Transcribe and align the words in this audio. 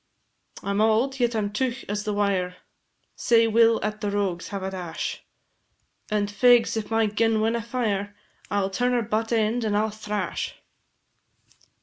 "I 0.63 0.71
'm 0.71 0.81
auld, 0.81 1.19
yet 1.19 1.35
I 1.35 1.37
'm 1.37 1.51
teugh 1.53 1.85
as 1.87 2.05
the 2.05 2.13
wire, 2.13 2.55
Sae 3.15 3.45
we 3.47 3.63
'll 3.63 3.79
at 3.85 4.01
the 4.01 4.09
rogues 4.09 4.47
have 4.47 4.63
a 4.63 4.71
dash, 4.71 5.21
And, 6.09 6.27
fegs, 6.27 6.75
if 6.75 6.89
my 6.89 7.05
gun 7.05 7.39
winna 7.39 7.61
fire, 7.61 8.15
I 8.49 8.61
'll 8.61 8.71
turn 8.71 8.93
her 8.93 9.03
butt 9.03 9.31
end, 9.31 9.63
and 9.63 9.77
I 9.77 9.83
'll 9.83 9.91
thrash." 9.91 10.55